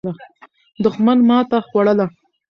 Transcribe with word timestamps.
دښمن 0.83 1.17
ماته 1.29 1.57
خوړله. 1.69 2.05